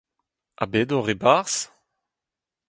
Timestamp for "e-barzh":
1.13-1.59